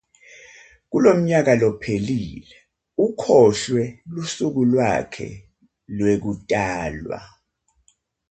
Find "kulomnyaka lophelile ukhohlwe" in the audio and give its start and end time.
0.89-3.83